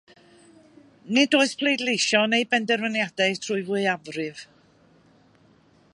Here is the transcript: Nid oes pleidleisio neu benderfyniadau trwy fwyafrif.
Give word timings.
Nid 1.17 1.37
oes 1.39 1.51
pleidleisio 1.59 2.23
neu 2.31 2.47
benderfyniadau 2.55 3.37
trwy 3.45 3.61
fwyafrif. 3.69 4.43